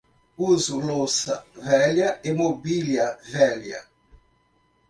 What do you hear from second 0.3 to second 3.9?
Uso louça velha e mobília velha.